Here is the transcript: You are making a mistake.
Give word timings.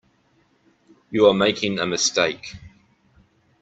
You 1.11 1.27
are 1.27 1.33
making 1.35 1.77
a 1.77 1.85
mistake. 1.85 2.55